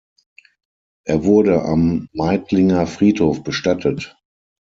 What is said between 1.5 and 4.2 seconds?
am Meidlinger Friedhof bestattet.